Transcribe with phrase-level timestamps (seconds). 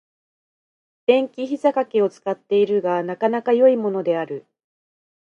[1.05, 4.47] 電気ひざかけを使っているが、なかなか良いものである。